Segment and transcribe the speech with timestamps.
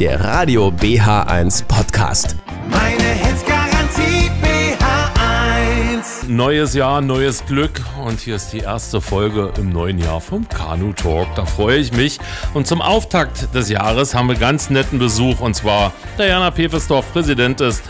[0.00, 2.34] der Radio BH1 Podcast.
[2.70, 6.26] Meine Hitzgarantie BH1.
[6.26, 10.94] Neues Jahr, neues Glück und hier ist die erste Folge im neuen Jahr vom Kanu
[10.94, 11.28] Talk.
[11.36, 12.18] Da freue ich mich.
[12.54, 17.60] Und zum Auftakt des Jahres haben wir ganz netten Besuch und zwar Diana Pefesdorf, Präsident
[17.60, 17.82] des,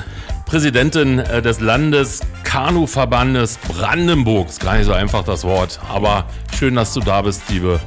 [0.47, 4.49] Präsidentin äh, des Landes Kanuverbandes Brandenburg.
[4.49, 6.25] Ist gar nicht so einfach das Wort, aber
[6.59, 7.79] schön, dass du da bist, liebe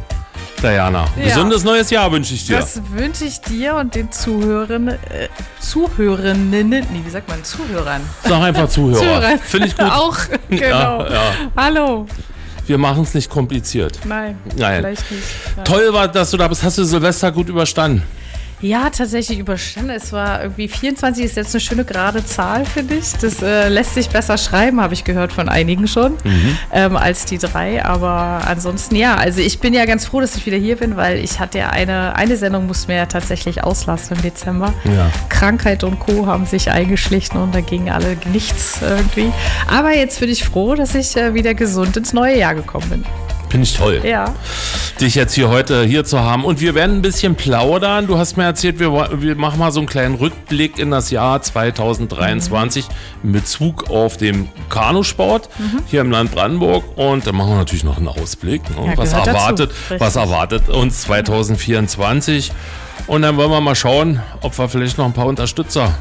[0.62, 1.06] Diana.
[1.18, 1.26] Ja.
[1.26, 2.58] Gesundes neues Jahr wünsche ich dir.
[2.58, 4.98] Das wünsche ich dir und den Zuhörern, äh,
[5.60, 8.02] Zuhörerinnen, nee, wie sagt man, Zuhörern.
[8.24, 9.00] Sag einfach Zuhörer.
[9.00, 9.40] Zuhörern.
[9.40, 9.86] Finde ich gut.
[9.92, 10.18] Auch,
[10.50, 11.04] genau.
[11.04, 11.22] Ja, ja.
[11.56, 12.06] Hallo.
[12.66, 14.00] Wir machen es nicht kompliziert.
[14.06, 14.82] Nein, Nein.
[14.82, 15.24] vielleicht nicht.
[15.58, 15.66] Nein.
[15.66, 16.64] Toll war, dass du da bist.
[16.64, 18.04] Hast du Silvester gut überstanden?
[18.64, 19.90] Ja, tatsächlich überstanden.
[19.90, 23.12] Es war irgendwie 24 ist jetzt eine schöne gerade Zahl, finde ich.
[23.12, 26.16] Das äh, lässt sich besser schreiben, habe ich gehört von einigen schon,
[26.72, 27.84] ähm, als die drei.
[27.84, 31.18] Aber ansonsten, ja, also ich bin ja ganz froh, dass ich wieder hier bin, weil
[31.18, 34.74] ich hatte ja eine, eine Sendung, mussten wir ja tatsächlich auslassen im Dezember.
[34.86, 35.12] Ja.
[35.28, 36.26] Krankheit und Co.
[36.26, 39.34] haben sich eingeschlichen und da ging alle nichts irgendwie.
[39.68, 43.06] Aber jetzt bin ich froh, dass ich äh, wieder gesund ins neue Jahr gekommen bin.
[43.54, 44.02] Finde ich toll.
[44.04, 44.34] Ja.
[45.00, 46.44] dich jetzt hier heute hier zu haben.
[46.44, 48.08] Und wir werden ein bisschen plaudern.
[48.08, 51.40] Du hast mir erzählt, wir, wir machen mal so einen kleinen Rückblick in das Jahr
[51.40, 52.88] 2023
[53.22, 55.50] in Bezug auf den Kanusport
[55.86, 56.84] hier im Land Brandenburg.
[56.98, 58.68] Und dann machen wir natürlich noch einen Ausblick.
[58.72, 58.88] Ne?
[58.88, 62.52] Ja, was, erwartet, was erwartet uns 2024?
[63.06, 65.94] Und dann wollen wir mal schauen, ob wir vielleicht noch ein paar Unterstützer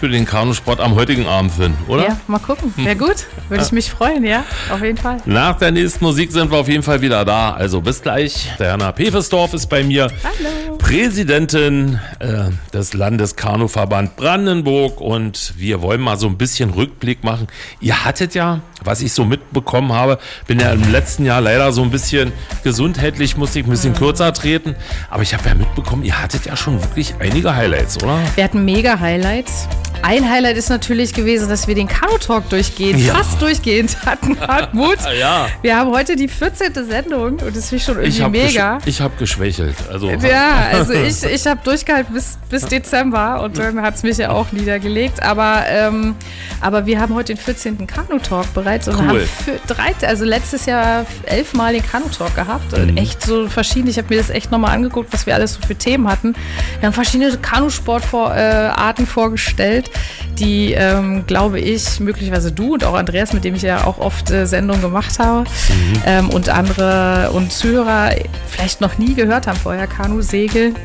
[0.00, 2.08] für den Kanusport am heutigen Abend finden, oder?
[2.08, 2.72] Ja, mal gucken.
[2.76, 3.26] Wäre gut.
[3.50, 4.44] Würde ich mich freuen, ja.
[4.72, 5.18] Auf jeden Fall.
[5.26, 7.52] Nach der nächsten Musik sind wir auf jeden Fall wieder da.
[7.52, 8.50] Also bis gleich.
[8.58, 10.10] Diana Pefesdorf ist bei mir.
[10.24, 10.69] Hallo.
[10.90, 17.46] Präsidentin äh, des Landeskanuverband Brandenburg und wir wollen mal so ein bisschen Rückblick machen.
[17.80, 20.18] Ihr hattet ja, was ich so mitbekommen habe,
[20.48, 22.32] bin ja im letzten Jahr leider so ein bisschen
[22.64, 24.74] gesundheitlich, musste ich ein bisschen kürzer treten,
[25.10, 28.18] aber ich habe ja mitbekommen, ihr hattet ja schon wirklich einige Highlights, oder?
[28.34, 29.68] Wir hatten mega Highlights.
[30.02, 33.14] Ein Highlight ist natürlich gewesen, dass wir den Kanu-Talk durchgehend, Ja.
[33.14, 34.40] fast durchgehend hatten.
[34.48, 34.96] Hartmut.
[35.20, 35.46] Ja.
[35.60, 36.72] Wir haben heute die 14.
[36.88, 38.78] Sendung und das finde ich schon irgendwie Ich habe mega.
[38.86, 39.76] ich hab geschwächelt.
[39.92, 44.16] Also, Ja, also ich, ich habe durchgehalten bis, bis Dezember und dann hat es mich
[44.18, 45.22] ja auch niedergelegt.
[45.22, 46.14] Aber, ähm,
[46.60, 47.86] aber wir haben heute den 14.
[47.86, 49.06] Kanu-Talk bereits und Cool.
[49.08, 52.76] haben für drei, also letztes Jahr elfmal den Kanu-Talk gehabt.
[52.76, 52.82] Mhm.
[52.90, 55.60] Und echt so verschiedene, ich habe mir das echt nochmal angeguckt, was wir alles so
[55.66, 56.34] für Themen hatten.
[56.80, 59.90] Wir haben verschiedene Kanusportarten vorgestellt,
[60.38, 64.30] die, ähm, glaube ich, möglicherweise du und auch Andreas, mit dem ich ja auch oft
[64.30, 66.02] äh, Sendungen gemacht habe, Mhm.
[66.06, 68.10] ähm, und andere und Zuhörer
[68.48, 69.86] vielleicht noch nie gehört haben vorher.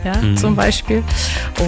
[0.03, 0.37] Ja, Mhm.
[0.37, 1.03] zum Beispiel.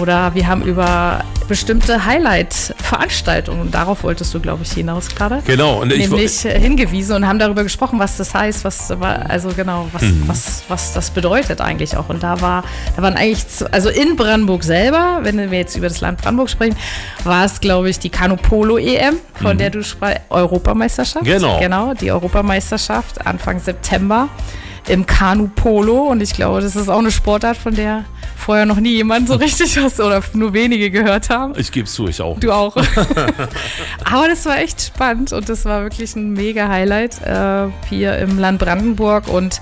[0.00, 5.42] Oder wir haben über bestimmte Highlight-Veranstaltungen, und darauf wolltest du, glaube ich, hinaus gerade.
[5.46, 9.48] Genau, und ich, Nämlich äh, hingewiesen und haben darüber gesprochen, was das heißt, was also
[9.56, 10.24] genau, was, Mhm.
[10.26, 12.08] was, was das bedeutet eigentlich auch.
[12.10, 12.64] Und da war,
[12.96, 16.76] da waren eigentlich, also in Brandenburg selber, wenn wir jetzt über das Land Brandenburg sprechen,
[17.24, 21.24] war es, glaube ich, die Kanu-Polo-EM, von der du sprachst, Europameisterschaft.
[21.24, 21.28] Mhm.
[21.30, 21.58] Genau.
[21.60, 24.28] Genau, die Europameisterschaft Anfang September
[24.88, 26.02] im Kanu-Polo.
[26.02, 28.04] Und ich glaube, das ist auch eine Sportart, von der
[28.36, 31.52] vorher noch nie jemand so richtig was oder nur wenige gehört haben.
[31.58, 32.38] ich gebe zu, ich auch.
[32.40, 32.74] Du auch.
[34.04, 38.38] Aber das war echt spannend und das war wirklich ein mega Highlight äh, hier im
[38.38, 39.28] Land Brandenburg.
[39.28, 39.60] Und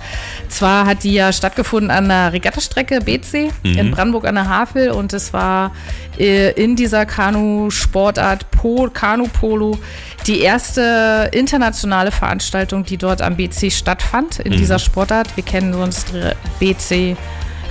[0.49, 5.13] zwar hat die ja stattgefunden an der Regattastrecke BC in Brandenburg an der Havel und
[5.13, 5.73] es war
[6.19, 9.79] äh, in dieser Kanu-Sportart Po- Kanu-Polo
[10.27, 15.37] die erste internationale Veranstaltung, die dort am BC stattfand in dieser Sportart.
[15.37, 17.17] Wir kennen sonst Re- BC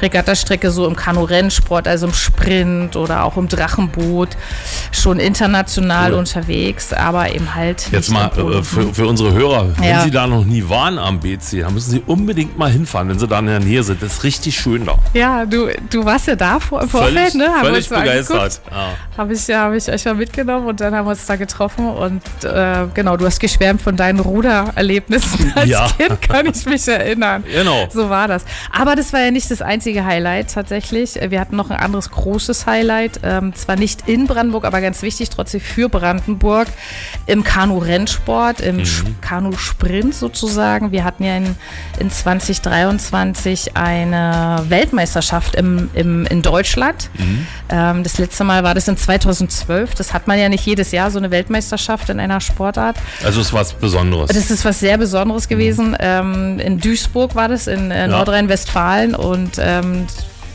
[0.02, 4.30] Regattastrecke so im Kanu-Rennsport, also im Sprint oder auch im Drachenboot,
[4.92, 6.20] schon international Cool.
[6.20, 7.90] unterwegs, aber eben halt.
[7.92, 10.02] Jetzt mal äh, für, für unsere Hörer, wenn Ja.
[10.02, 13.28] Sie da noch nie waren am BC, dann müssen Sie unbedingt mal hinfahren, wenn Sie
[13.28, 14.02] da in der Nähe sind.
[14.02, 14.98] Das ist richtig schön da.
[15.14, 17.48] Ja, du, du warst ja da vor, im Vorfeld, Völlig, ne?
[17.48, 18.62] Haben völlig begeistert.
[18.72, 18.88] Ja.
[19.18, 21.88] Habe ich, ja, hab ich euch mal mitgenommen und dann haben wir uns da getroffen
[21.88, 25.88] und äh, genau, du hast geschwärmt von deinen Rudererlebnissen als Ja.
[25.98, 27.44] Kind, kann ich mich erinnern.
[27.52, 27.88] Genau.
[27.92, 28.44] So war das.
[28.78, 31.16] Aber das war ja nicht das einzige Highlight tatsächlich.
[31.30, 35.30] Wir hatten noch ein anderes großes Highlight, ähm, zwar nicht in Brandenburg, aber ganz wichtig
[35.30, 36.68] trotzdem für Brandenburg
[37.28, 40.92] im Kanu-Rennsport, im Sch- Kanu-Sprint sozusagen.
[40.92, 41.56] Wir hatten ja in,
[42.00, 47.10] in 2023 eine Weltmeisterschaft im, im, in Deutschland.
[47.70, 49.96] Ähm, das letzte Mal war das in 2012.
[49.96, 52.98] Das hat man ja nicht jedes Jahr, so eine Weltmeisterschaft in einer Sportart.
[53.24, 54.28] Also es ist was Besonderes.
[54.28, 55.96] Das ist was sehr Besonderes gewesen.
[56.00, 59.16] Ähm, in Duisburg war das, in äh, Nordrhein-Westfalen.
[59.16, 60.08] Und ähm,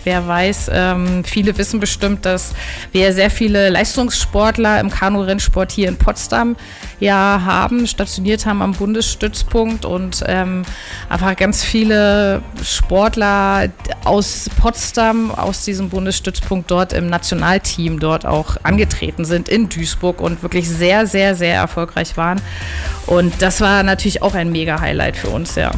[0.05, 2.55] wer weiß, ähm, viele wissen bestimmt, dass
[2.93, 6.57] wir sehr viele Leistungssportler im Kanu-Rennsport hier in Potsdam
[6.99, 10.63] ja haben, stationiert haben am Bundesstützpunkt und ähm,
[11.09, 13.69] einfach ganz viele Sportler
[14.05, 20.43] aus Potsdam, aus diesem Bundesstützpunkt dort im Nationalteam dort auch angetreten sind in Duisburg und
[20.43, 22.41] wirklich sehr, sehr, sehr erfolgreich waren.
[23.07, 25.73] Und das war natürlich auch ein Mega-Highlight für uns, ja.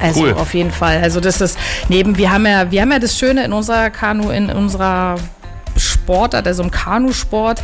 [0.00, 0.32] Also Cool.
[0.34, 1.00] auf jeden Fall.
[1.02, 1.58] Also das ist
[1.88, 5.16] neben, wir haben ja, wir haben ja das Schöne in unserer Kanu, in unserer
[5.76, 7.62] Sportart, also im Kanusport,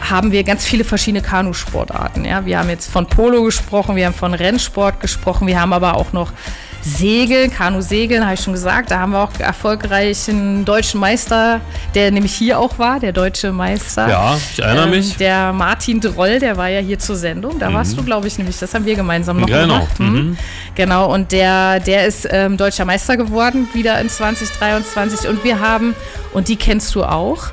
[0.00, 2.24] haben wir ganz viele verschiedene Kanusportarten.
[2.24, 2.44] Ja?
[2.46, 6.12] Wir haben jetzt von Polo gesprochen, wir haben von Rennsport gesprochen, wir haben aber auch
[6.12, 6.32] noch
[6.82, 8.90] Segeln, Kanu-Segeln, habe ich schon gesagt.
[8.90, 11.60] Da haben wir auch erfolgreichen deutschen Meister,
[11.94, 14.08] der nämlich hier auch war, der deutsche Meister.
[14.08, 15.16] Ja, ich erinnere Ähm, mich.
[15.16, 17.58] Der Martin Droll, der war ja hier zur Sendung.
[17.58, 18.58] Da warst du, glaube ich, nämlich.
[18.58, 20.00] Das haben wir gemeinsam noch Genau, gemacht.
[20.00, 20.36] Mhm.
[20.74, 25.28] Genau, und der, der ist ähm, deutscher Meister geworden, wieder in 2023.
[25.28, 25.94] Und wir haben,
[26.32, 27.44] und die kennst du auch,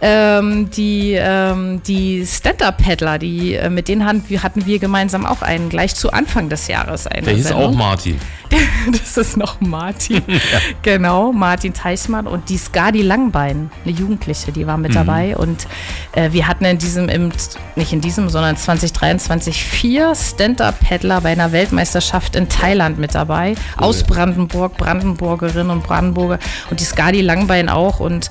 [0.00, 5.42] ähm, die, ähm, die Stand-Up-Paddler, die, äh, mit denen hatten wir, hatten wir gemeinsam auch
[5.42, 7.24] einen, gleich zu Anfang des Jahres einen.
[7.24, 8.18] Der hieß auch Martin.
[8.90, 10.22] Das ist noch Martin.
[10.82, 15.36] Genau, Martin Teichmann und die Skadi Langbein, eine Jugendliche, die war mit dabei.
[15.36, 15.66] Und
[16.12, 17.30] äh, wir hatten in diesem, im,
[17.76, 23.54] nicht in diesem, sondern 2023 vier Stand-Up-Paddler bei einer Weltmeisterschaft in Thailand mit dabei.
[23.76, 26.38] Aus Brandenburg, Brandenburgerinnen und Brandenburger.
[26.70, 28.00] Und die Skadi Langbein auch.
[28.00, 28.30] Und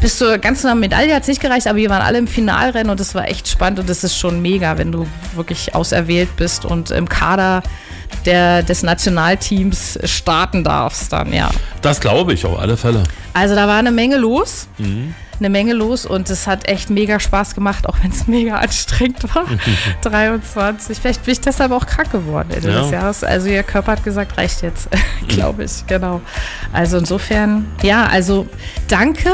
[0.00, 3.00] bis zur ganzen Medaille hat es nicht gereicht, aber wir waren alle im Finalrennen und
[3.00, 6.90] es war echt spannend und es ist schon mega, wenn du wirklich auserwählt bist und
[6.90, 7.62] im Kader
[8.26, 11.50] der, des Nationalteams starten darfst dann, ja.
[11.82, 13.02] Das glaube ich auf alle Fälle.
[13.34, 14.68] Also da war eine Menge los.
[14.78, 15.14] Mhm.
[15.38, 19.22] Eine Menge los und es hat echt mega Spaß gemacht, auch wenn es mega anstrengend
[19.34, 19.44] war.
[20.02, 20.98] 23.
[20.98, 22.82] Vielleicht bin ich deshalb auch krank geworden Ende Ja.
[22.82, 23.24] des Jahres.
[23.24, 24.88] Also ihr Körper hat gesagt, reicht jetzt,
[25.28, 26.20] glaube ich, genau.
[26.74, 28.46] Also insofern, ja, also
[28.88, 29.30] danke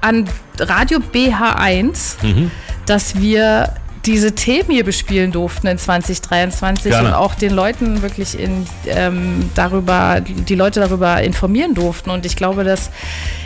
[0.00, 0.28] an
[0.58, 2.50] Radio BH1, Mhm.
[2.86, 3.74] dass wir
[4.06, 7.08] diese Themen hier bespielen durften in 2023 Gerne.
[7.08, 12.08] und auch den Leuten wirklich in, ähm, darüber, die Leute darüber informieren durften.
[12.10, 12.90] Und ich glaube, dass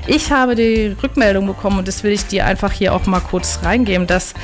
[0.07, 3.61] ich habe die Rückmeldung bekommen und das will ich dir einfach hier auch mal kurz
[3.65, 4.35] reingeben, dass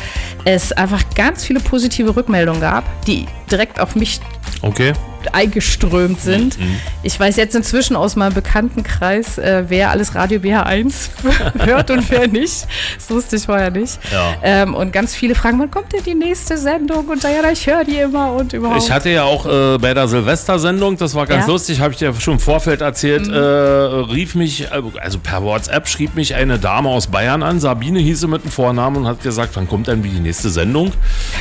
[0.44, 4.20] es einfach ganz viele positive Rückmeldungen gab, die direkt auf mich
[4.62, 4.94] Okay.
[5.34, 6.58] Eingeströmt sind.
[6.58, 6.76] Mhm.
[7.02, 11.10] Ich weiß jetzt inzwischen aus meinem Bekanntenkreis, äh, wer alles Radio BH1
[11.64, 12.66] hört und wer nicht.
[12.96, 13.98] Das wusste ich vorher nicht.
[14.12, 14.34] Ja.
[14.42, 17.06] Ähm, und ganz viele fragen, wann kommt denn die nächste Sendung?
[17.08, 18.82] Und Diana, ich höre die immer und überhaupt.
[18.82, 21.52] Ich hatte ja auch äh, bei der Silvestersendung, das war ganz Ja.
[21.52, 26.14] lustig, habe ich dir schon im Vorfeld erzählt, äh, rief mich, also per WhatsApp schrieb
[26.14, 29.52] mich eine Dame aus Bayern an, Sabine hieß sie mit dem Vornamen und hat gesagt,
[29.54, 30.92] wann kommt denn wie die nächste Sendung?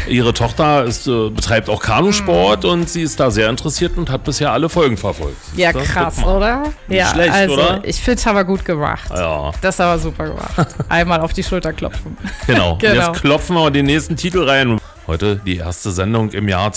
[0.08, 4.24] Ihre Tochter ist, äh, betreibt auch Kanusport und sie ist da sehr interessiert und hat
[4.24, 5.38] bisher alle Folgen verfolgt.
[5.56, 6.64] ja, Das krass, oder?
[6.88, 7.80] Ja, schlecht, also oder?
[7.84, 9.10] ich finde es aber gut gemacht.
[9.14, 10.68] Ja, Das ist aber super gemacht.
[10.90, 12.18] Einmal auf die Schulter klopfen.
[12.46, 12.78] genau.
[12.82, 13.08] Genau.
[13.12, 14.80] Jetzt klopfen wir den nächsten Titel rein.
[15.08, 16.72] Heute die erste Sendung im Jahr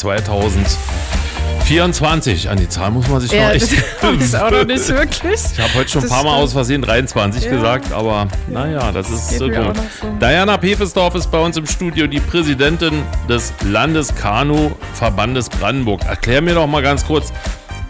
[1.60, 2.48] 2024.
[2.50, 4.88] An die Zahl muss man sich Ja, noch das echt habe ich auch noch nicht
[4.88, 5.40] wirklich.
[5.52, 6.44] Ich habe heute schon ein Das paar Mal stimmt.
[6.44, 7.50] aus Versehen 23 Ja.
[7.50, 9.76] gesagt, aber naja, das ist so gut.
[10.00, 10.08] so.
[10.20, 16.04] Diana Pefesdorf ist bei uns im Studio, die Präsidentin des Landeskanu-Verbandes Brandenburg.
[16.06, 17.32] Erklär mir doch mal ganz kurz,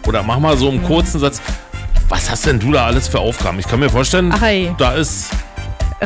[0.07, 0.79] oder mach mal so Mhm.
[0.79, 1.41] einen kurzen Satz,
[2.09, 3.59] was hast denn du da alles für Aufgaben?
[3.59, 4.73] Ich kann mir vorstellen, Ach, ey.
[4.77, 5.27] da ist,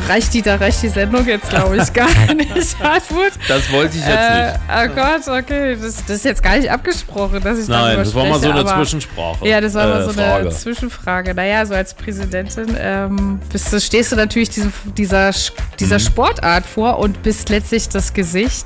[0.09, 2.80] Reicht die, da reicht die Sendung jetzt, glaube ich, gar nicht.
[2.83, 3.31] Hartmut.
[3.47, 4.59] das wollte ich jetzt Äh, nicht.
[4.69, 5.77] oh Gott, okay.
[5.81, 8.59] Das, das ist jetzt gar nicht abgesprochen, dass ich Nein, das war mal so eine
[8.59, 9.47] aber- Zwischensprache.
[9.47, 10.33] Ja, das war mal äh, so Frage.
[10.42, 11.33] eine Zwischenfrage.
[11.33, 15.31] Naja, so als Präsidentin ähm, bist du, stehst du natürlich diesem, dieser,
[15.80, 15.99] dieser Mhm.
[16.02, 18.66] Sportart vor und bist letztlich das Gesicht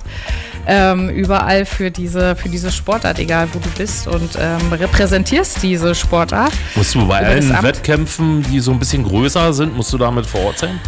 [0.65, 5.93] ähm, überall für diese, für diese Sportart, egal wo du bist und ähm, repräsentierst diese
[5.93, 6.51] Sportart.
[6.75, 7.62] Musst du bei allen.
[7.63, 10.79] Wettkämpfen, die so ein bisschen größer sind, musst du damit vor Ort sein?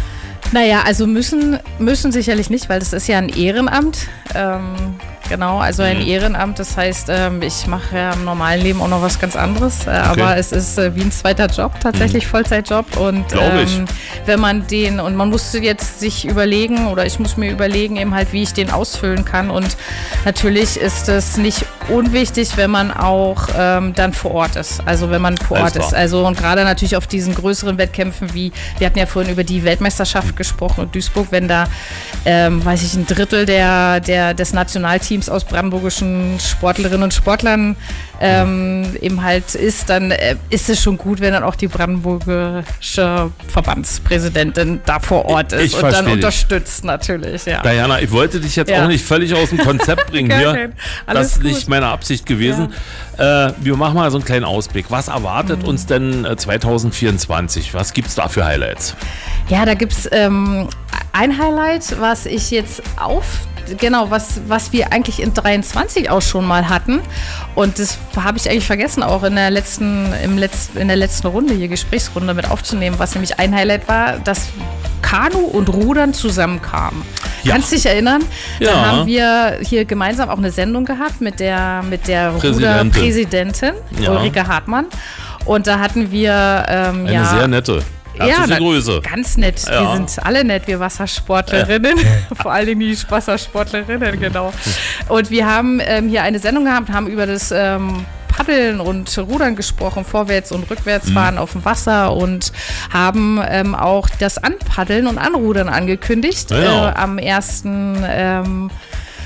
[0.52, 4.08] Naja, also müssen, müssen sicherlich nicht, weil das ist ja ein Ehrenamt.
[4.34, 4.94] Ähm,
[5.28, 5.88] genau, also Mhm.
[5.88, 9.36] ein Ehrenamt, das heißt, ähm, ich mache ja im normalen Leben auch noch was ganz
[9.36, 13.28] anderes, äh, aber es ist äh, wie ein zweiter Job, tatsächlich Vollzeitjob und Mhm.
[13.28, 13.76] Glaub ich.
[13.78, 13.84] ähm,
[14.26, 18.14] wenn man den, und man musste jetzt sich überlegen oder ich muss mir überlegen eben
[18.14, 19.76] halt, wie ich den ausfüllen kann und
[20.24, 25.20] natürlich ist es nicht unwichtig, wenn man auch ähm, dann vor Ort ist, also wenn
[25.22, 25.94] man vor Alles Ort ist.
[25.94, 29.64] Also und gerade natürlich auf diesen größeren Wettkämpfen wie, wir hatten ja vorhin über die
[29.64, 31.66] Weltmeisterschaft gesprochen in Duisburg, wenn da,
[32.24, 37.76] ähm, weiß ich, ein Drittel der, der, des Nationalteams aus brandenburgischen Sportlerinnen und Sportlern
[38.20, 43.30] ähm, eben halt ist, dann äh, ist es schon gut, wenn dann auch die brandenburgische
[43.48, 46.14] Verbandspräsidentin da vor Ort ist Ich und versteh dann dich.
[46.14, 47.62] unterstützt natürlich, ja.
[47.62, 48.84] Diana, ich wollte dich jetzt Ja.
[48.84, 50.70] auch nicht völlig aus dem Konzept bringen hier.
[51.06, 51.44] das gut.
[51.44, 52.72] liegt meine Absicht gewesen.
[53.18, 54.86] Äh, wir machen mal so einen kleinen Ausblick.
[54.90, 57.74] Was erwartet uns denn äh, 2024?
[57.74, 58.96] Was gibt es da für Highlights?
[59.48, 60.68] Ja, da gibt es ähm,
[61.12, 63.46] ein Highlight, was ich jetzt auf,
[63.78, 67.00] genau, was, was wir eigentlich in 23 auch schon mal hatten.
[67.54, 71.26] Und das habe ich eigentlich vergessen, auch in der letzten, im Letz-, in der letzten
[71.26, 74.48] Runde hier, Gesprächsrunde mit aufzunehmen, was nämlich ein Highlight war, dass
[75.02, 77.02] Kanu und Rudern zusammenkamen.
[77.42, 77.52] Ja.
[77.52, 78.22] Kannst du dich erinnern?
[78.60, 78.72] Ja.
[78.72, 82.54] Da haben wir hier gemeinsam auch eine Sendung gehabt mit der, mit der Präsidentin.
[82.54, 84.10] Ruderpräsidentin Ja.
[84.12, 84.86] Ulrike Hartmann.
[85.44, 87.82] Und da hatten wir ähm, Eine ja, sehr nette.
[88.18, 89.00] Herzliche na, Grüße.
[89.02, 89.62] Ganz nett.
[89.66, 89.80] Ja.
[89.82, 91.98] Wir sind alle nett, wir Wassersportlerinnen.
[92.42, 94.52] Vor allen Dingen die Wassersportlerinnen, genau.
[95.08, 99.56] Und wir haben ähm, hier eine Sendung gehabt, haben über das ähm, Paddeln und Rudern
[99.56, 101.12] gesprochen, vorwärts und rückwärts Mhm.
[101.12, 102.50] fahren auf dem Wasser und
[102.90, 106.90] haben ähm, auch das Anpaddeln und Anrudern angekündigt Ja.
[106.90, 107.64] äh, am 1.
[107.66, 108.70] Ähm,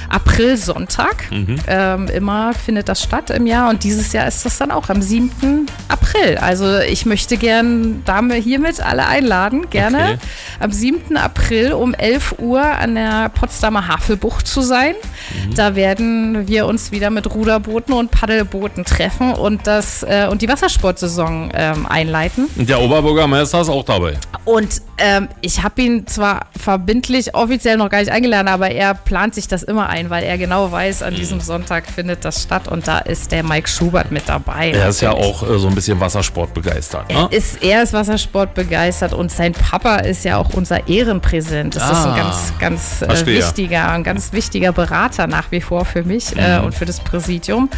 [0.08, 1.30] April Sonntag.
[1.30, 1.56] Mhm.
[1.66, 5.02] Ähm, immer findet das statt im Jahr und dieses Jahr ist das dann auch am
[5.02, 5.66] 7.
[5.88, 6.38] April.
[6.38, 10.18] Also ich möchte gern Dame hiermit alle einladen, gerne Okay.
[10.60, 11.16] am 7.
[11.16, 14.94] April um 11 Uhr an der Potsdamer Havelbucht zu sein.
[15.48, 15.54] Mhm.
[15.54, 20.48] Da werden wir uns wieder mit Ruderbooten und Paddelbooten treffen und das äh, und die
[20.48, 22.48] Wassersportsaison ähm, einleiten.
[22.56, 24.14] Und der Oberbürgermeister ist auch dabei.
[24.44, 29.34] Und ähm, ich habe ihn zwar verbindlich offiziell noch gar nicht eingeladen, aber er plant
[29.34, 32.87] sich das immer ein, weil er genau weiß, an diesem Sonntag findet das statt und
[32.87, 34.71] da ist der Mike Schubert mit dabei.
[34.71, 37.09] Er ist ja auch äh, so ein bisschen Wassersport begeistert.
[37.11, 37.29] Ne?
[37.31, 41.75] Er ist, er ist Wassersport begeistert und sein Papa ist ja auch unser Ehrenpräsident.
[41.76, 45.85] Das ist Ah, ein ganz, ganz äh, wichtiger, ein ganz wichtiger Berater nach wie vor
[45.85, 46.67] für mich äh, Mhm.
[46.67, 47.69] und für das Präsidium.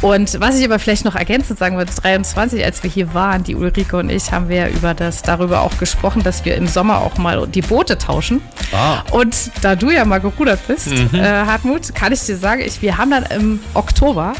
[0.00, 3.54] Und was ich aber vielleicht noch ergänzend sagen würde, 23, als wir hier waren, die
[3.56, 7.16] Ulrike und ich, haben wir über das, darüber auch gesprochen, dass wir im Sommer auch
[7.18, 8.40] mal die Boote tauschen.
[8.72, 9.02] Ah.
[9.10, 11.10] Und da du ja mal gerudert bist, Mhm.
[11.14, 14.34] äh, Hartmut, kann ich dir sagen, ich, wir haben dann im Oktober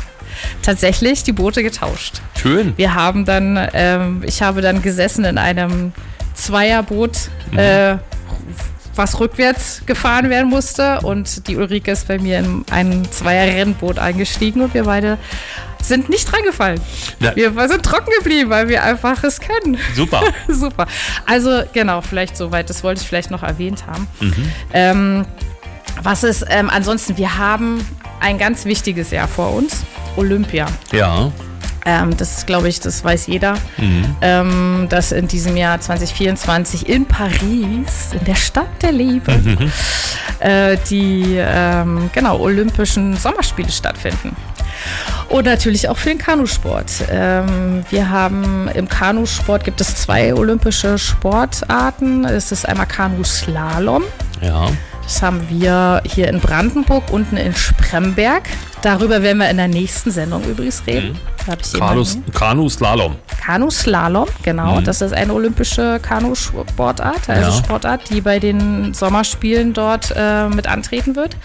[0.63, 2.21] tatsächlich die Boote getauscht.
[2.41, 2.73] Schön.
[2.77, 5.93] Wir haben dann, ähm, ich habe dann gesessen in einem
[6.35, 7.13] Zweierboot,
[7.57, 7.97] äh,
[8.95, 11.01] was rückwärts gefahren werden musste.
[11.03, 15.19] Und die Ulrike ist bei mir in ein Zweier-Rennboot eingestiegen und wir beide
[15.81, 16.81] sind nicht reingefallen.
[17.21, 17.35] Ja.
[17.37, 19.79] Wir sind trocken geblieben, weil wir einfach es können.
[19.95, 20.23] Super.
[20.49, 20.87] Super.
[21.27, 22.71] Also genau, vielleicht soweit.
[22.71, 24.07] Das wollte ich vielleicht noch erwähnt haben.
[24.21, 24.53] Mhm.
[24.73, 25.27] Ähm,
[26.03, 27.87] was ist, ähm, ansonsten, wir haben
[28.21, 29.85] ein ganz wichtiges Jahr vor uns.
[30.17, 30.67] Olympia.
[30.93, 31.33] Ja.
[31.85, 33.55] Ähm, das glaube ich, das weiß jeder,
[34.21, 39.33] ähm, dass in diesem Jahr 2024 in Paris, in der Stadt der Liebe,
[40.39, 44.37] äh, die ähm, genau Olympischen Sommerspiele stattfinden.
[45.29, 46.91] Und natürlich auch für den Kanusport.
[47.11, 52.25] Ähm, wir haben im Kanusport gibt es zwei olympische Sportarten.
[52.25, 54.05] Es ist einmal Kanuslalom.
[54.41, 54.69] Ja.
[55.03, 58.49] Das haben wir hier in Brandenburg, unten in Spremberg.
[58.83, 61.19] Darüber werden wir in der nächsten Sendung übrigens reden.
[61.63, 63.17] Ich Kanus, Kanuslalom.
[63.45, 64.81] Kanuslalom, genau.
[64.81, 67.57] Das ist eine olympische Kanusportart, also Ja.
[67.57, 71.37] Sportart, die bei den Sommerspielen dort äh, mit antreten wird.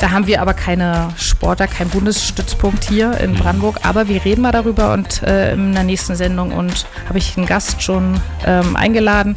[0.00, 3.78] Da haben wir aber keine Sportler, keinen Bundesstützpunkt hier in Brandenburg.
[3.84, 7.46] Aber wir reden mal darüber und äh, in der nächsten Sendung und habe ich einen
[7.46, 9.36] Gast schon ähm, eingeladen.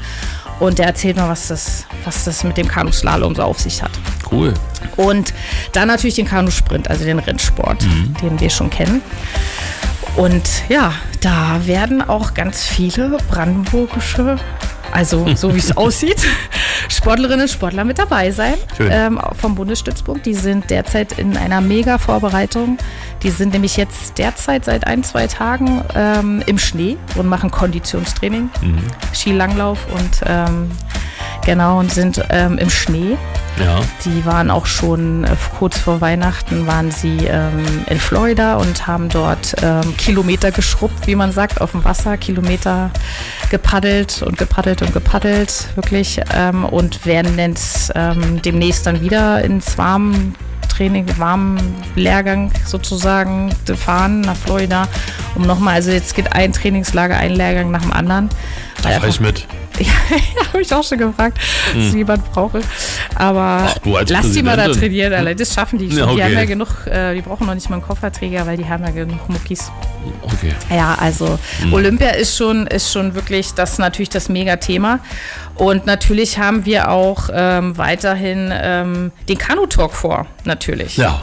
[0.60, 3.92] Und der erzählt mal, was das, was das mit dem Kanuslalom so auf sich hat.
[4.32, 4.54] Cool.
[4.98, 5.34] Und
[5.72, 7.86] dann natürlich den Kanusprint, also den Rennsport,
[8.22, 9.02] den wir schon kennen.
[10.16, 14.38] Und ja, da werden auch ganz viele brandenburgische,
[14.92, 16.22] also so wie es aussieht,
[16.90, 20.26] Sportlerinnen und Sportler mit dabei sein ähm, vom Bundesstützpunkt.
[20.26, 22.78] Die sind derzeit in einer Mega-Vorbereitung.
[23.24, 28.50] Die sind nämlich jetzt derzeit seit ein, zwei Tagen ähm, im Schnee und machen Konditionstraining,
[29.14, 30.72] Skilanglauf und ähm,
[31.46, 33.18] genau und sind ähm, im Schnee.
[33.60, 33.82] Ja.
[34.06, 39.10] Die waren auch schon äh, kurz vor Weihnachten waren sie ähm, in Florida und haben
[39.10, 42.92] dort ähm, Kilometer geschrubbt, wie man sagt, auf dem Wasser, Kilometer
[43.50, 46.22] gepaddelt und gepaddelt und gepaddelt, wirklich.
[46.34, 50.36] Ähm, und werden jetzt ähm, demnächst dann wieder ins warmen
[50.80, 51.60] Training, warmen
[51.96, 54.88] Lehrgang sozusagen fahren nach Florida,
[55.36, 58.30] um nochmal, also jetzt geht ein Trainingslager, ein Lehrgang nach dem anderen.
[58.82, 59.46] Da fahr ich mit.
[59.86, 61.38] Ja, habe ich auch schon gefragt,
[61.74, 62.62] dass ich jemand brauche.
[63.16, 63.96] Aber Hm.
[63.96, 65.36] Ach, lass die mal da trainieren, Alter.
[65.36, 65.98] Das schaffen die schon.
[66.00, 66.24] Ja, Die okay.
[66.24, 68.92] haben ja genug, äh, die brauchen noch nicht mal einen Kofferträger, weil die haben ja
[68.92, 69.72] genug Muckis.
[70.24, 70.54] Okay.
[70.70, 71.74] Ja, also Hm.
[71.74, 75.00] Olympia ist schon, ist schon wirklich das natürlich das Mega-Thema.
[75.56, 80.98] Und natürlich haben wir auch ähm, weiterhin ähm, den Kanu-Talk vor, natürlich.
[80.98, 81.22] Ja.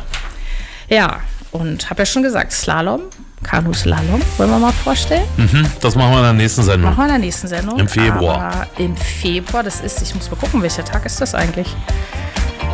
[0.89, 1.21] Ja,
[1.53, 3.03] und habe ja schon gesagt, Slalom,
[3.47, 5.25] Kanu-Slalom, wollen wir mal vorstellen?
[5.37, 5.67] Mhm.
[5.81, 6.91] Das machen wir in der nächsten Sendung.
[6.91, 7.79] Machen wir in der nächsten Sendung.
[7.79, 8.39] Im Februar.
[8.53, 11.69] Aber Im Februar, das ist, ich muss mal gucken, welcher Tag ist das eigentlich?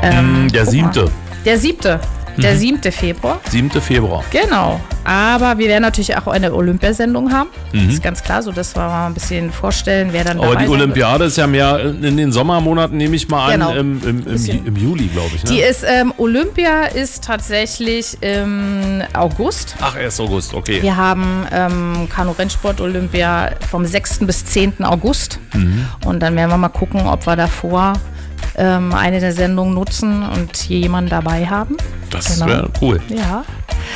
[0.03, 1.03] Mm, Der Guck siebte.
[1.05, 1.11] mal.
[1.45, 2.01] Der siebte.
[2.39, 2.81] Der 7.
[2.93, 3.41] Februar.
[3.51, 3.71] 7.
[3.81, 4.25] Februar.
[4.31, 4.81] Genau.
[5.05, 7.51] Aber wir werden natürlich auch eine Olympiasendung haben.
[7.73, 7.87] Mhm.
[7.87, 10.61] Das ist ganz klar, so dass wir mal ein bisschen vorstellen, wer dann Aber dabei
[10.61, 10.81] die sein wird.
[10.83, 13.73] Olympiade ist ja mehr in den Sommermonaten, nehme ich mal an, Genau.
[13.75, 15.45] im, im, im, im Juli, glaube ich.
[15.45, 15.51] Ne?
[15.51, 19.75] Die ist, ähm, Olympia ist tatsächlich im August.
[19.81, 20.21] Ach, 1.
[20.21, 20.81] August, okay.
[20.83, 24.21] Wir haben ähm, Kanu-Rennsport-Olympia vom 6.
[24.21, 24.85] bis 10.
[24.85, 25.39] August.
[25.55, 25.87] Mhm.
[26.05, 27.95] Und dann werden wir mal gucken, ob wir davor
[28.57, 31.77] ähm, eine der Sendungen nutzen und hier jemanden dabei haben.
[32.11, 32.47] Das Genau.
[32.47, 33.01] wäre cool.
[33.09, 33.45] Ja.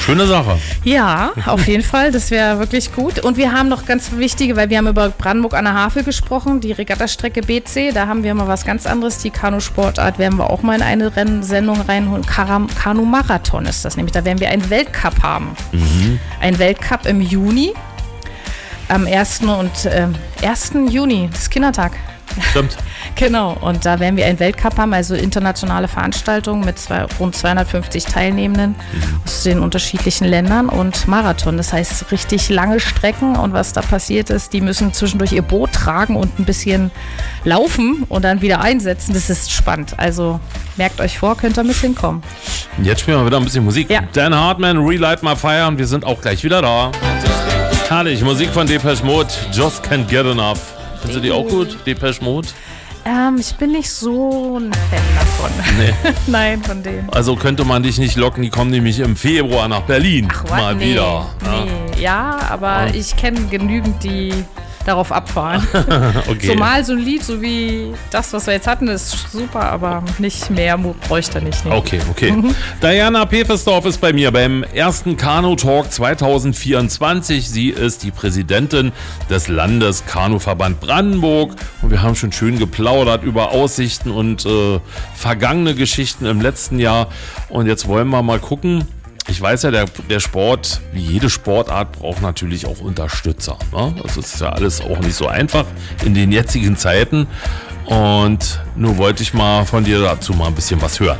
[0.00, 0.58] Schöne Sache.
[0.84, 2.10] Ja, auf jeden Fall.
[2.12, 3.18] Das wäre wirklich gut.
[3.20, 6.60] Und wir haben noch ganz wichtige, weil wir haben über Brandenburg an der Havel gesprochen,
[6.60, 7.92] die Regattastrecke BC.
[7.94, 9.18] Da haben wir mal was ganz anderes.
[9.18, 12.24] Die Kanusportart werden wir auch mal in eine Rennsendung reinholen.
[12.26, 14.12] Kanu-Marathon ist das nämlich.
[14.12, 15.56] Da werden wir einen Weltcup haben.
[16.40, 17.72] Ein Weltcup im Juni.
[18.88, 19.40] Am 1.
[19.42, 20.72] und ähm, 1.
[20.90, 21.92] Juni, das ist Kindertag.
[22.50, 22.76] Stimmt.
[23.14, 28.04] Genau, und da werden wir einen Weltcup haben, also internationale Veranstaltungen mit zwei, rund 250
[28.04, 28.74] Teilnehmenden
[29.24, 31.56] aus den unterschiedlichen Ländern und Marathon.
[31.56, 35.72] Das heißt richtig lange Strecken und was da passiert ist, die müssen zwischendurch ihr Boot
[35.72, 36.90] tragen und ein bisschen
[37.44, 39.14] laufen und dann wieder einsetzen.
[39.14, 39.94] Das ist spannend.
[39.96, 40.40] Also
[40.76, 42.22] merkt euch vor, könnt ihr mit hinkommen.
[42.82, 43.90] Jetzt spielen wir wieder ein bisschen Musik.
[43.90, 44.02] Ja.
[44.12, 46.92] Dan Hartman, Relight My Fire und wir sind auch gleich wieder da.
[47.88, 50.58] Herrlich, Musik von Depeche Mode, Just Can't Get Enough.
[51.00, 52.48] Findest du die auch gut, Depeche Mode?
[53.06, 55.50] Ähm, ich bin nicht so ein Fan davon.
[55.78, 56.12] Nee.
[56.26, 57.08] Nein, von denen.
[57.10, 60.26] Also könnte man dich nicht locken, die kommen nämlich im Februar nach Berlin.
[60.32, 60.50] Ach, was?
[60.50, 61.26] Mal nee, wieder.
[61.44, 62.02] Nee.
[62.02, 62.94] Ja, aber Ja.
[62.94, 64.32] ich kenne genügend, die
[64.86, 65.66] darauf abfahren.
[66.28, 66.48] Okay.
[66.48, 70.02] So mal so ein Lied, so wie das, was wir jetzt hatten, ist super, aber
[70.18, 71.64] nicht mehr bräuchte nicht.
[71.64, 71.72] Nee.
[71.72, 72.32] Okay, okay.
[72.32, 72.54] Mhm.
[72.82, 77.48] Diana Pefersdorf ist bei mir beim ersten Kanu-Talk 2024.
[77.48, 78.92] Sie ist die Präsidentin
[79.30, 84.80] des Landes Kanuverband Brandenburg und wir haben schon schön geplaudert über Aussichten und äh,
[85.14, 87.08] vergangene Geschichten im letzten Jahr.
[87.48, 88.84] Und jetzt wollen wir mal gucken.
[89.28, 93.58] Ich weiß ja, der, der Sport, wie jede Sportart, braucht natürlich auch Unterstützer.
[93.72, 93.94] Ne?
[94.02, 95.64] Das ist ja alles auch nicht so einfach
[96.04, 97.26] in den jetzigen Zeiten.
[97.86, 101.18] Und nur wollte ich mal von dir dazu mal ein bisschen was hören.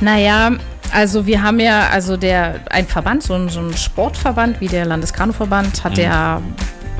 [0.00, 0.52] Naja,
[0.92, 4.86] also wir haben ja, also der, ein Verband, so ein, so ein Sportverband wie der
[4.86, 6.40] Landeskanuverband, hat der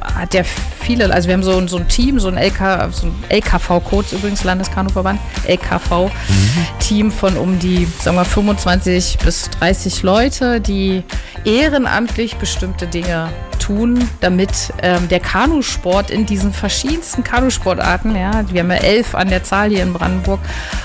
[0.02, 3.06] hat der viele, also wir haben so, ein- so ein Team, so ein, LK, so
[3.06, 11.02] ein LKV-Codes übrigens, Landeskanuverband, LKV-Team von um die, sagen wir, 25 bis 30 Leute, die
[11.44, 13.28] ehrenamtlich bestimmte Dinge
[13.68, 19.28] tun, damit ähm, der Kanusport in diesen verschiedensten Kanusportarten, ja, wir haben ja elf an
[19.28, 20.40] der Zahl hier in Brandenburg,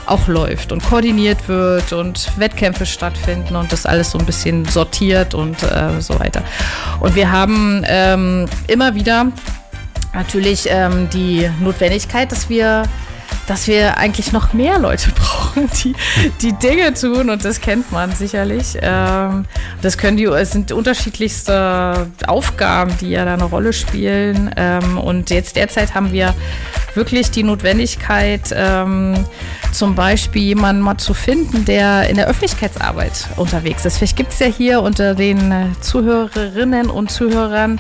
[0.06, 5.34] auch läuft und koordiniert wird und Wettkämpfe stattfinden und das alles so ein bisschen sortiert
[5.34, 6.44] und äh, so weiter.
[7.00, 9.28] Und wir haben ähm, immer wieder
[10.14, 12.84] natürlich ähm, die Notwendigkeit, dass wir
[13.48, 15.94] dass wir eigentlich noch mehr Leute brauchen, die
[16.42, 18.78] die Dinge tun und das kennt man sicherlich.
[18.82, 19.46] Ähm,
[19.82, 24.52] das können die, es sind unterschiedlichste Aufgaben, die ja da eine Rolle spielen.
[24.56, 26.34] Ähm, und jetzt derzeit haben wir
[26.96, 29.26] wirklich die Notwendigkeit, ähm,
[29.72, 33.98] zum Beispiel jemanden mal zu finden, der in der Öffentlichkeitsarbeit unterwegs ist.
[33.98, 37.80] Vielleicht gibt es ja hier unter den äh, Zuhörerinnen und Zuhörern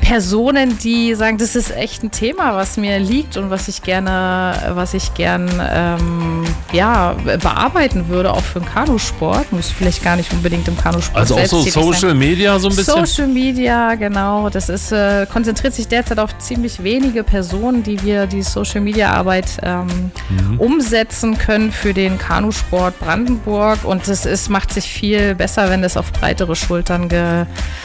[0.00, 4.72] Personen, die sagen, das ist echt ein Thema, was mir liegt und was ich gerne,
[4.74, 9.52] was ich gern ähm, ja, bearbeiten würde, auch für den Kanusport.
[9.52, 11.62] Muss vielleicht gar nicht unbedingt im Kanusport Also auch so.
[11.62, 13.06] Social Media so ein bisschen.
[13.06, 14.48] Social Media, genau.
[14.48, 19.12] Das ist, äh, konzentriert sich derzeit auf ziemlich wenige Personen, die wir die Social Media
[19.12, 20.10] Arbeit ähm,
[20.58, 23.84] umsetzen können für den Kanusport Brandenburg.
[23.84, 27.08] Und das ist, macht sich viel besser, wenn das auf breitere Schultern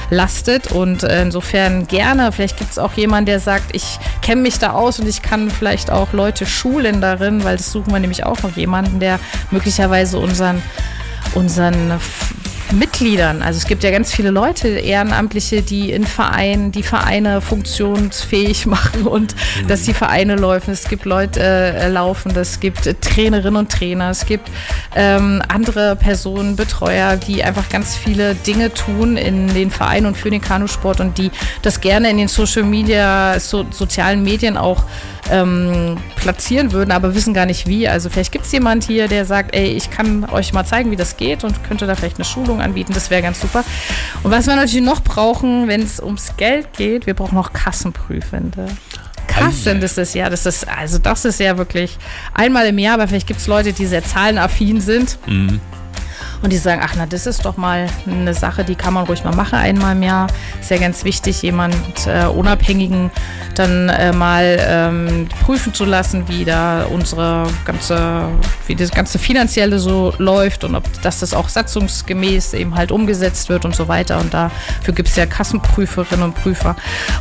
[0.09, 0.71] gelastet.
[0.71, 2.04] Und äh, insofern gerne.
[2.31, 5.49] Vielleicht gibt es auch jemanden, der sagt, ich kenne mich da aus und ich kann
[5.49, 9.19] vielleicht auch Leute schulen darin, weil das suchen wir nämlich auch noch jemanden, der
[9.51, 10.61] möglicherweise unseren
[11.33, 11.99] unseren
[12.75, 18.65] Mitgliedern, also es gibt ja ganz viele Leute, Ehrenamtliche, die in Vereinen, die Vereine funktionsfähig
[18.65, 19.35] machen und
[19.67, 20.71] dass die Vereine laufen.
[20.71, 24.49] Es gibt Leute äh, laufen, es gibt Trainerinnen und Trainer, es gibt
[24.95, 30.29] ähm, andere Personen, Betreuer, die einfach ganz viele Dinge tun in den Vereinen und für
[30.29, 34.83] den Kanusport und die das gerne in den Social Media, so, sozialen Medien auch
[35.31, 37.87] ähm, platzieren würden, aber wissen gar nicht wie.
[37.87, 40.95] Also vielleicht gibt es jemand hier, der sagt, ey, ich kann euch mal zeigen, wie
[40.95, 42.93] das geht und könnte da vielleicht eine Schulung anbieten.
[42.93, 43.63] Das wäre ganz super.
[44.23, 48.67] Und was wir natürlich noch brauchen, wenn es ums Geld geht, wir brauchen noch Kassenprüfende.
[49.27, 51.97] Kassen, das ist ja, das ist, also das ist ja wirklich
[52.33, 55.17] einmal im Jahr, aber vielleicht gibt es Leute, die sehr zahlenaffin sind.
[55.27, 55.59] Und
[56.45, 59.23] Und die sagen, ach na, das ist doch mal eine Sache, die kann man ruhig
[59.23, 60.27] mal machen, einmal im Jahr.
[60.61, 63.09] Ist ja ganz wichtig, jemand äh, Unabhängigen
[63.55, 68.27] dann äh, mal ähm, prüfen zu lassen, wie da unsere ganze,
[68.67, 73.49] wie das ganze Finanzielle so läuft und ob dass das auch satzungsgemäß eben halt umgesetzt
[73.49, 74.19] wird und so weiter.
[74.19, 76.75] Und dafür gibt es ja Kassenprüferinnen und Prüfer.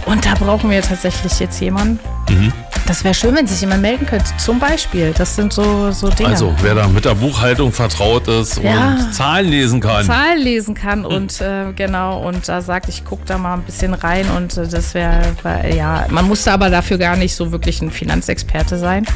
[0.05, 1.99] Und da brauchen wir tatsächlich jetzt jemanden.
[2.87, 4.27] Das wäre schön, wenn sich jemand melden könnte.
[4.37, 5.13] Zum Beispiel.
[5.17, 6.29] Das sind so, so Dinge.
[6.31, 8.91] Also, wer da mit der Buchhaltung vertraut ist Ja.
[8.91, 10.05] und Zahlen lesen kann.
[10.05, 13.95] Zahlen lesen kann und äh, genau und da sagt, ich gucke da mal ein bisschen
[13.95, 17.81] rein und äh, das wäre, wär, ja, man musste aber dafür gar nicht so wirklich
[17.81, 19.07] ein Finanzexperte sein,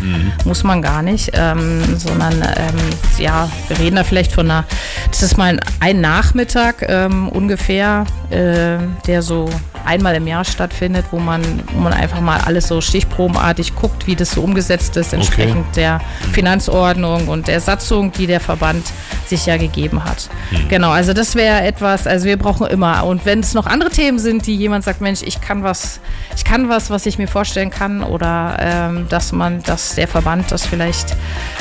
[0.44, 2.74] muss man gar nicht, ähm, sondern ähm,
[3.18, 4.64] ja, wir reden da vielleicht von einer,
[5.10, 9.48] das ist mal ein, ein Nachmittag ähm, ungefähr, äh, der so
[9.88, 14.14] einmal im Jahr stattfindet, wo man, wo man einfach mal alles so stichprobenartig guckt, wie
[14.14, 16.00] das so umgesetzt ist, entsprechend der
[16.32, 18.84] Finanzordnung und der Satzung, die der Verband
[19.26, 20.28] sich ja gegeben hat.
[20.68, 23.04] Genau, also das wäre etwas, also wir brauchen immer.
[23.04, 26.00] Und wenn es noch andere Themen sind, die jemand sagt, Mensch, ich kann was,
[26.36, 30.52] ich kann was, was ich mir vorstellen kann, oder ähm, dass man, dass der Verband
[30.52, 31.16] das vielleicht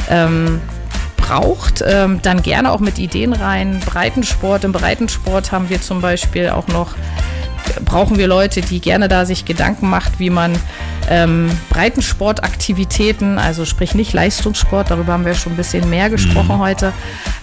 [0.09, 0.59] ähm,
[1.15, 3.79] braucht, ähm, dann gerne auch mit Ideen rein.
[3.85, 6.95] Breitensport, im Breitensport haben wir zum Beispiel auch noch
[7.85, 10.53] brauchen wir Leute, die gerne da sich Gedanken macht, wie man
[11.09, 16.93] ähm, Breitensportaktivitäten, also sprich nicht Leistungssport, darüber haben wir schon ein bisschen mehr gesprochen heute,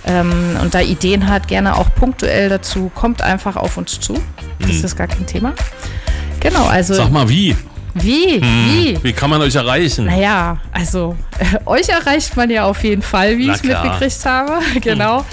[0.07, 4.19] ähm, und da Ideen hat, gerne auch punktuell dazu, kommt einfach auf uns zu.
[4.59, 5.55] Das ist gar kein Thema.
[6.41, 7.57] Genau, also Sag mal, wie?
[7.95, 8.99] wie, wie?
[9.03, 10.07] Wie kann man euch erreichen?
[10.07, 13.85] Naja, also äh, euch erreicht man ja auf jeden Fall, wie ich klar.
[13.85, 14.53] mitgekriegt habe.
[14.81, 15.25] genau.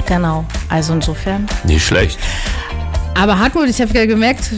[0.05, 2.19] Genau, also insofern Nicht schlecht.
[3.15, 4.51] aber Hartmut, ich habe ja gemerkt,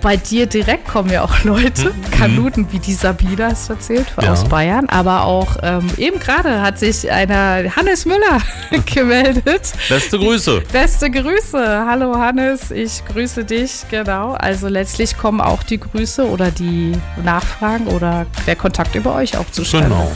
[0.00, 4.32] bei dir direkt kommen ja auch Leute, Kanuten, wie die Sabina es erzählt, Ja.
[4.32, 4.88] aus Bayern.
[4.88, 8.40] Aber auch ähm, eben gerade hat sich einer Hannes Müller
[8.86, 9.72] gemeldet.
[9.88, 10.62] Beste Grüße.
[10.72, 11.84] Beste Grüße.
[11.88, 13.84] Hallo Hannes, ich grüße dich.
[13.90, 14.32] Genau.
[14.32, 16.92] Also letztlich kommen auch die Grüße oder die
[17.24, 19.88] Nachfragen oder der Kontakt über euch auch zustande.
[19.90, 20.10] Genau.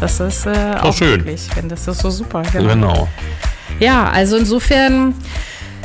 [0.00, 1.18] Das ist äh, auch schön.
[1.24, 2.42] wirklich, wenn das ist so super.
[2.52, 3.06] Genau.
[3.78, 5.14] Ja, also insofern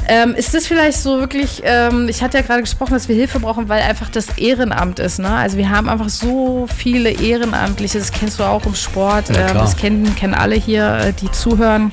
[0.08, 3.40] ähm, ist das vielleicht so wirklich, ähm, ich hatte ja gerade gesprochen, dass wir Hilfe
[3.40, 5.20] brauchen, weil einfach das Ehrenamt ist.
[5.20, 5.30] Ne?
[5.30, 9.64] Also wir haben einfach so viele Ehrenamtliche, das kennst du auch im Sport, Ja, klar.
[9.64, 11.92] das kennen, kennen alle hier, äh, die zuhören.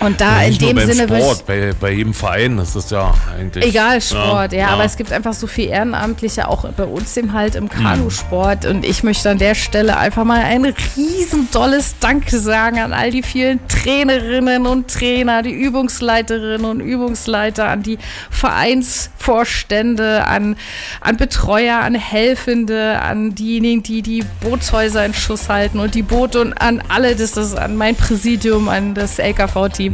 [0.00, 3.12] Und da in Nicht nur dem Sinne Sport, bei, bei jedem Verein, das ist ja
[3.36, 3.64] eigentlich.
[3.64, 4.68] Egal, Sport, ja, ja.
[4.68, 8.64] aber es gibt einfach so viel Ehrenamtliche, auch bei uns eben halt im Kanusport.
[8.64, 10.64] Und ich möchte an der Stelle einfach mal ein
[10.96, 17.68] riesen tolles Danke sagen an all die vielen Trainerinnen und Trainer, die Übungsleiterinnen und Übungsleiter,
[17.68, 17.98] an die
[18.30, 20.56] Vereinsvorstände, an,
[21.00, 26.40] an Betreuer, an Helfende, an diejenigen, die die Bootshäuser in Schuss halten und die Boote
[26.40, 29.87] und an alle, das ist an mein Präsidium, an das LKV-Team.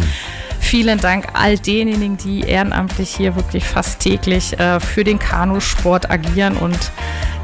[0.61, 6.57] Vielen Dank all denjenigen, die ehrenamtlich hier wirklich fast täglich äh, für den Kanusport agieren
[6.57, 6.91] und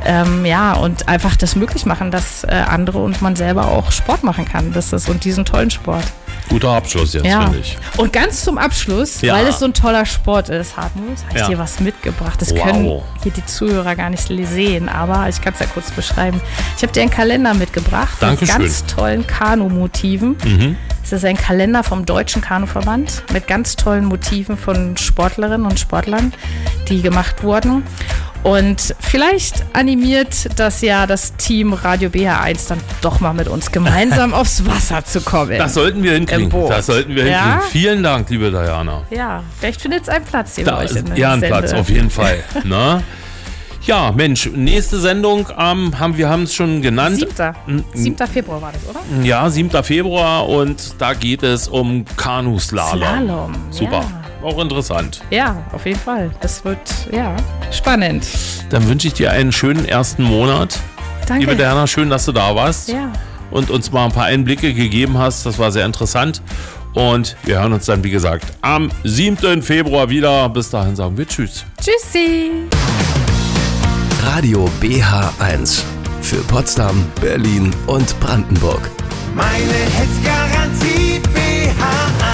[0.04, 4.24] ähm, ja, und einfach das möglich machen, dass äh, andere und man selber auch Sport
[4.24, 4.72] machen kann.
[4.72, 6.04] Das ist und diesen tollen Sport.
[6.50, 7.42] Guter Abschluss jetzt, Ja.
[7.42, 7.78] finde ich.
[7.96, 9.34] Und ganz zum Abschluss, Ja.
[9.34, 11.48] weil es so ein toller Sport ist, Hartmut, habe ich Ja.
[11.48, 12.40] dir was mitgebracht.
[12.42, 12.62] Das Wow.
[12.64, 16.40] können hier die Zuhörer gar nicht sehen, aber ich kann es ja kurz beschreiben.
[16.76, 18.56] Ich habe dir einen Kalender mitgebracht Dankeschön.
[18.58, 20.76] mit ganz tollen Kanu-Motiven.
[21.02, 26.32] Es ist ein Kalender vom Deutschen Kanuverband mit ganz tollen Motiven von Sportlerinnen und Sportlern,
[26.88, 27.82] die gemacht wurden.
[28.42, 34.32] Und vielleicht animiert das ja das Team Radio BH1 dann doch mal mit uns gemeinsam
[34.34, 35.58] aufs Wasser zu kommen.
[35.58, 36.50] Das sollten wir hinkriegen.
[36.68, 37.42] Das sollten wir Ja?
[37.42, 37.70] hinkriegen.
[37.70, 39.02] Vielen Dank, liebe Diana.
[39.10, 41.80] Ja, vielleicht findet es einen Platz hier bei Da euch ist der Ehrenplatz, Sende.
[41.82, 42.38] auf jeden Fall.
[42.64, 43.02] ne?
[43.82, 47.18] Ja, Mensch, nächste Sendung ähm, haben wir haben es schon genannt.
[47.66, 47.84] 7.
[47.94, 48.26] 7.
[48.26, 49.00] Februar war das, oder?
[49.24, 49.70] Ja, 7.
[49.82, 52.98] Februar und da geht es um Kanuslalom.
[53.00, 53.52] Slalom.
[53.70, 54.04] Super.
[54.42, 55.20] Auch interessant.
[55.30, 55.62] Ja.
[55.72, 56.30] auf jeden Fall.
[56.40, 56.78] Das wird,
[57.12, 57.36] ja,
[57.70, 58.26] spannend.
[58.70, 60.78] Dann wünsche ich dir einen schönen ersten Monat.
[61.26, 61.44] Danke.
[61.44, 63.12] Liebe Diana, schön, dass du da warst ja.
[63.50, 65.46] und uns mal ein paar Einblicke gegeben hast.
[65.46, 66.42] Das war sehr interessant.
[66.94, 69.62] Und wir hören uns dann, wie gesagt, am 7.
[69.62, 70.48] Februar wieder.
[70.48, 71.64] Bis dahin sagen wir Tschüss.
[71.80, 72.50] Tschüssi.
[74.24, 75.82] Radio BH1
[76.20, 78.90] für Potsdam, Berlin und Brandenburg.
[79.34, 82.29] Meine Hits Garantie BH1